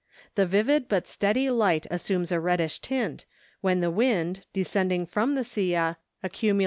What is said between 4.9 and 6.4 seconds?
from the Silla, accumulates I T' 'V' IT*